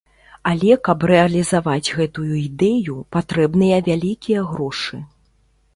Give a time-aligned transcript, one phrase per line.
[0.51, 4.95] Але каб рэалізаваць гэтую ідэю, патрэбныя вялікія грошы.